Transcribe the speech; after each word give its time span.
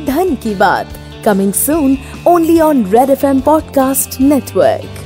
धन 0.00 0.34
की 0.34 0.54
बात। 0.54 0.88
Coming 1.24 1.52
soon 1.52 1.98
only 2.26 2.60
on 2.60 2.84
Red 2.84 3.10
F 3.10 3.26
M 3.26 3.40
podcast 3.40 4.20
network 4.20 5.01